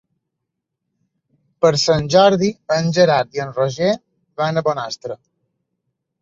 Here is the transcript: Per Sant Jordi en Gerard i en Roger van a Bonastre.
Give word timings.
Per 1.65 1.69
Sant 1.81 2.09
Jordi 2.15 2.49
en 2.77 2.89
Gerard 2.99 3.37
i 3.39 3.43
en 3.45 3.53
Roger 3.59 3.93
van 4.43 4.63
a 4.63 4.65
Bonastre. 4.71 5.21